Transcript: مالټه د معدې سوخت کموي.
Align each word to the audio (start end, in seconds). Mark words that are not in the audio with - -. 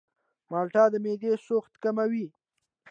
مالټه 0.51 0.83
د 0.93 0.95
معدې 1.03 1.31
سوخت 1.47 1.73
کموي. 1.83 2.27